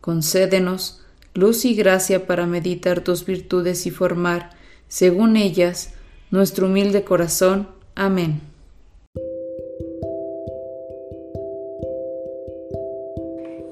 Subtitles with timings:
[0.00, 1.04] Concédenos
[1.34, 4.50] luz y gracia para meditar tus virtudes y formar,
[4.88, 5.94] según ellas,
[6.30, 7.68] nuestro humilde corazón.
[7.94, 8.40] Amén.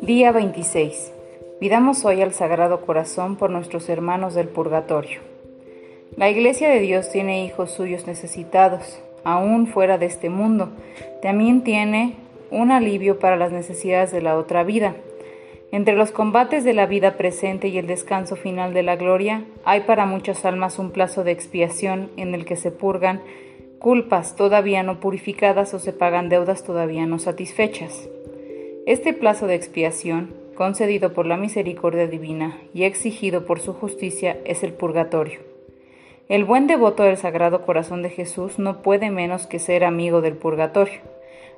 [0.00, 1.12] Día 26.
[1.60, 5.20] Pidamos hoy al Sagrado Corazón por nuestros hermanos del purgatorio.
[6.16, 10.70] La Iglesia de Dios tiene hijos suyos necesitados, aún fuera de este mundo.
[11.20, 12.16] También tiene
[12.50, 14.94] un alivio para las necesidades de la otra vida
[15.74, 19.80] entre los combates de la vida presente y el descanso final de la gloria, hay
[19.80, 23.22] para muchas almas un plazo de expiación en el que se purgan
[23.80, 28.08] culpas todavía no purificadas o se pagan deudas todavía no satisfechas.
[28.86, 34.62] Este plazo de expiación, concedido por la misericordia divina y exigido por su justicia, es
[34.62, 35.40] el purgatorio.
[36.28, 40.36] El buen devoto del Sagrado Corazón de Jesús no puede menos que ser amigo del
[40.36, 41.00] purgatorio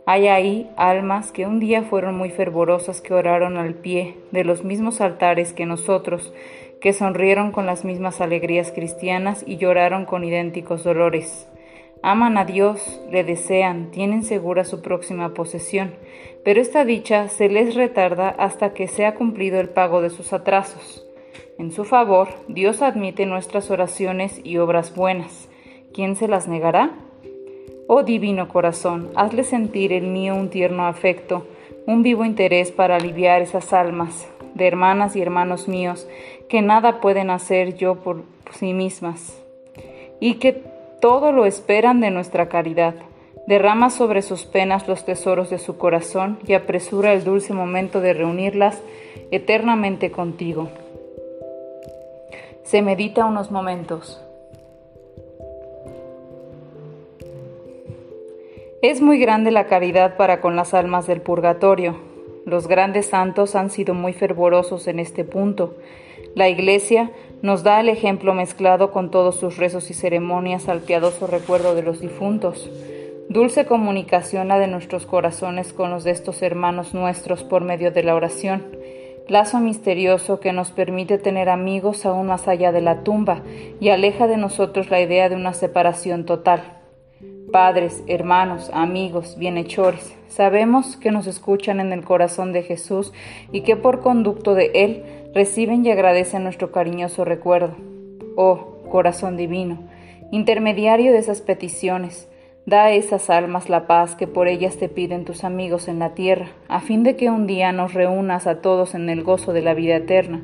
[0.08, 4.62] hay ahí almas que un día fueron muy fervorosas, que oraron al pie de los
[4.62, 6.32] mismos altares que nosotros,
[6.80, 11.48] que sonrieron con las mismas alegrías cristianas y lloraron con idénticos dolores.
[12.02, 15.92] Aman a Dios, le desean, tienen segura su próxima posesión,
[16.44, 21.04] pero esta dicha se les retarda hasta que sea cumplido el pago de sus atrasos.
[21.58, 25.48] En su favor, Dios admite nuestras oraciones y obras buenas.
[25.92, 27.05] ¿Quién se las negará?
[27.88, 31.46] Oh divino corazón, hazle sentir el mío un tierno afecto,
[31.86, 36.08] un vivo interés para aliviar esas almas de hermanas y hermanos míos
[36.48, 39.40] que nada pueden hacer yo por sí mismas
[40.18, 40.64] y que
[41.00, 42.94] todo lo esperan de nuestra caridad.
[43.46, 48.14] Derrama sobre sus penas los tesoros de su corazón y apresura el dulce momento de
[48.14, 48.82] reunirlas
[49.30, 50.70] eternamente contigo.
[52.64, 54.25] Se medita unos momentos.
[58.88, 61.98] Es muy grande la caridad para con las almas del purgatorio.
[62.44, 65.74] Los grandes santos han sido muy fervorosos en este punto.
[66.36, 67.10] La Iglesia
[67.42, 71.82] nos da el ejemplo mezclado con todos sus rezos y ceremonias al piadoso recuerdo de
[71.82, 72.70] los difuntos.
[73.28, 78.04] Dulce comunicación la de nuestros corazones con los de estos hermanos nuestros por medio de
[78.04, 78.62] la oración.
[79.26, 83.42] Lazo misterioso que nos permite tener amigos aún más allá de la tumba
[83.80, 86.76] y aleja de nosotros la idea de una separación total
[87.52, 93.12] padres, hermanos, amigos, bienhechores, sabemos que nos escuchan en el corazón de Jesús
[93.52, 95.02] y que por conducto de Él
[95.34, 97.76] reciben y agradecen nuestro cariñoso recuerdo.
[98.36, 99.78] Oh, corazón divino,
[100.32, 102.28] intermediario de esas peticiones,
[102.66, 106.14] da a esas almas la paz que por ellas te piden tus amigos en la
[106.14, 109.62] tierra, a fin de que un día nos reúnas a todos en el gozo de
[109.62, 110.42] la vida eterna.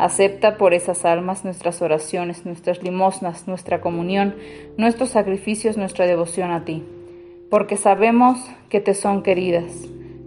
[0.00, 4.34] Acepta por esas almas nuestras oraciones, nuestras limosnas, nuestra comunión,
[4.78, 6.82] nuestros sacrificios, nuestra devoción a ti,
[7.50, 8.38] porque sabemos
[8.70, 9.70] que te son queridas.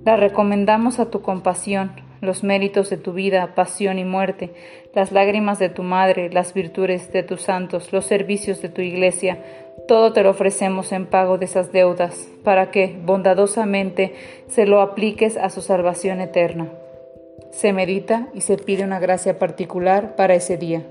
[0.06, 1.92] Las recomendamos a tu compasión,
[2.22, 4.54] los méritos de tu vida, pasión y muerte,
[4.94, 9.44] las lágrimas de tu madre, las virtudes de tus santos, los servicios de tu iglesia,
[9.88, 14.14] todo te lo ofrecemos en pago de esas deudas, para que, bondadosamente,
[14.46, 16.70] se lo apliques a su salvación eterna
[17.54, 20.86] se medita y se pide una gracia particular para ese día.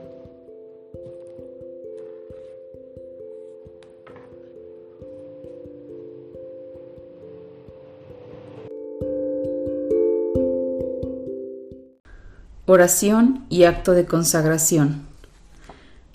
[12.64, 15.06] Oración y acto de consagración.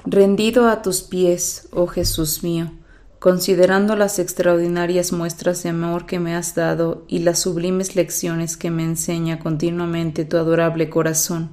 [0.06, 2.72] Rendido a tus pies, oh Jesús mío,
[3.19, 8.69] considerando las extraordinarias muestras de amor que me has dado y las sublimes lecciones que
[8.69, 11.50] me enseña continuamente tu adorable corazón,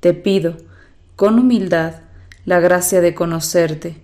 [0.00, 0.56] te pido,
[1.16, 2.02] con humildad,
[2.44, 3.96] la gracia de conocerte,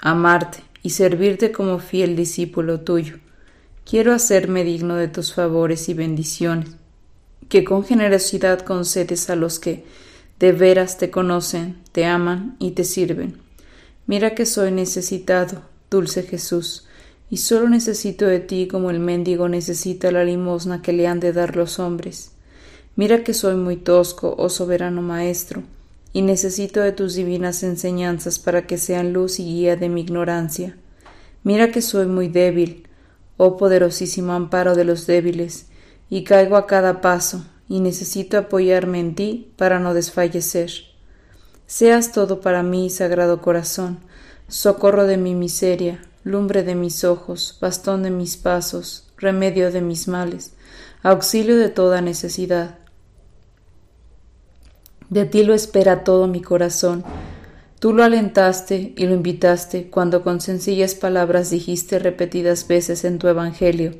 [0.00, 3.18] amarte y servirte como fiel discípulo tuyo.
[3.84, 6.70] Quiero hacerme digno de tus favores y bendiciones,
[7.48, 9.84] que con generosidad concedes a los que
[10.38, 13.38] de veras te conocen, te aman y te sirven.
[14.06, 15.62] Mira que soy necesitado,
[15.92, 16.88] dulce Jesús,
[17.30, 21.32] y solo necesito de ti como el mendigo necesita la limosna que le han de
[21.32, 22.32] dar los hombres.
[22.96, 25.62] Mira que soy muy tosco, oh soberano Maestro,
[26.12, 30.76] y necesito de tus divinas enseñanzas para que sean luz y guía de mi ignorancia.
[31.44, 32.88] Mira que soy muy débil,
[33.36, 35.66] oh poderosísimo amparo de los débiles,
[36.10, 40.70] y caigo a cada paso, y necesito apoyarme en ti para no desfallecer.
[41.66, 44.00] Seas todo para mí, Sagrado Corazón,
[44.52, 50.08] socorro de mi miseria, lumbre de mis ojos, bastón de mis pasos, remedio de mis
[50.08, 50.52] males,
[51.02, 52.78] auxilio de toda necesidad.
[55.08, 57.02] De ti lo espera todo mi corazón.
[57.80, 63.28] Tú lo alentaste y lo invitaste cuando con sencillas palabras dijiste repetidas veces en tu
[63.28, 63.94] Evangelio,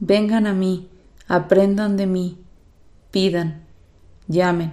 [0.00, 0.90] Vengan a mí,
[1.28, 2.36] aprendan de mí,
[3.10, 3.62] pidan,
[4.28, 4.72] llamen.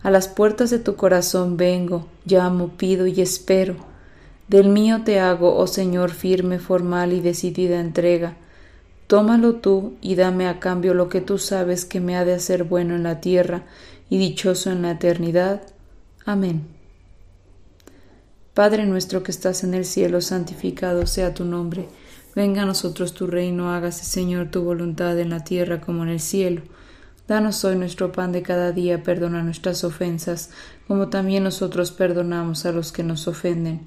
[0.00, 3.97] A las puertas de tu corazón vengo, llamo, pido y espero.
[4.48, 8.36] Del mío te hago, oh Señor, firme, formal y decidida entrega.
[9.06, 12.64] Tómalo tú y dame a cambio lo que tú sabes que me ha de hacer
[12.64, 13.64] bueno en la tierra
[14.08, 15.62] y dichoso en la eternidad.
[16.24, 16.66] Amén.
[18.54, 21.88] Padre nuestro que estás en el cielo, santificado sea tu nombre.
[22.34, 26.20] Venga a nosotros tu reino, hágase Señor tu voluntad en la tierra como en el
[26.20, 26.62] cielo.
[27.26, 30.50] Danos hoy nuestro pan de cada día, perdona nuestras ofensas,
[30.86, 33.86] como también nosotros perdonamos a los que nos ofenden.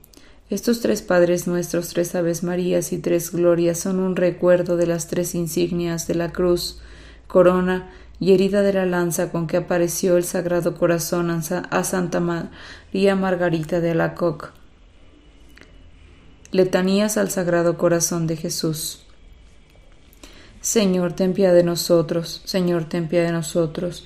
[0.51, 5.07] Estos tres Padres nuestros, tres Aves Marías y tres Glorias son un recuerdo de las
[5.07, 6.81] tres insignias de la cruz,
[7.27, 7.89] corona
[8.19, 13.79] y herida de la lanza con que apareció el Sagrado Corazón a Santa María Margarita
[13.79, 14.47] de Alacoque
[16.51, 19.05] Letanías al Sagrado Corazón de Jesús.
[20.59, 22.41] Señor, ten piedad de nosotros.
[22.43, 24.05] Señor, ten piedad de nosotros.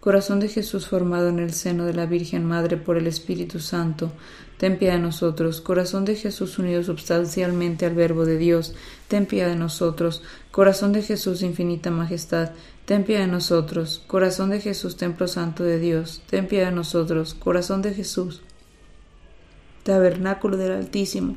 [0.00, 4.10] Corazón de Jesús formado en el seno de la Virgen Madre por el Espíritu Santo,
[4.56, 5.60] ten piedad de nosotros.
[5.60, 8.74] Corazón de Jesús unido substancialmente al Verbo de Dios,
[9.08, 10.22] ten piedad de nosotros.
[10.52, 12.52] Corazón de Jesús infinita majestad,
[12.86, 14.02] ten piedad de nosotros.
[14.06, 17.34] Corazón de Jesús, templo santo de Dios, ten piedad de nosotros.
[17.34, 18.40] Corazón de Jesús,
[19.82, 21.36] tabernáculo del Altísimo.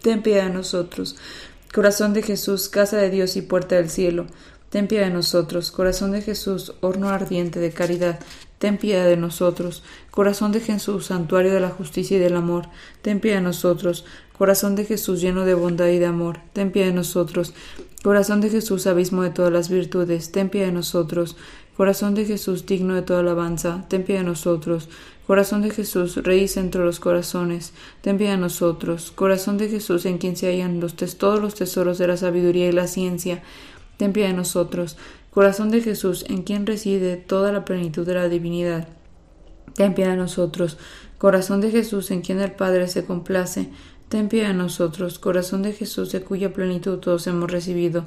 [0.00, 1.16] Ten piedad de nosotros.
[1.74, 4.26] Corazón de Jesús, casa de Dios y puerta del cielo.
[4.70, 5.70] Ten piedad de nosotros.
[5.70, 8.20] Corazón de Jesús, horno ardiente de caridad.
[8.58, 9.82] Ten piedad de nosotros.
[10.10, 12.68] Corazón de Jesús, santuario de la justicia y del amor.
[13.02, 14.04] Ten piedad de nosotros.
[14.38, 16.38] Corazón de Jesús, lleno de bondad y de amor.
[16.52, 17.52] Ten piedad de nosotros.
[18.02, 20.32] Corazón de Jesús, abismo de todas las virtudes.
[20.32, 21.36] Ten piedad de nosotros.
[21.76, 23.84] Corazón de Jesús, digno de toda alabanza.
[23.88, 24.88] Ten piedad de nosotros.
[25.30, 29.12] Corazón de Jesús, Rey entre los corazones, ten piedad de nosotros.
[29.12, 32.72] Corazón de Jesús, en quien se hallan los todos los tesoros de la sabiduría y
[32.72, 33.40] la ciencia,
[34.00, 34.96] ten piedad de nosotros.
[35.30, 38.88] Corazón de Jesús, en quien reside toda la plenitud de la divinidad,
[39.74, 40.78] ten piedad de nosotros.
[41.18, 43.68] Corazón de Jesús, en quien el Padre se complace,
[44.08, 45.18] ten piedad de nosotros.
[45.18, 48.06] Corazón de Jesús, de cuya plenitud todos hemos recibido,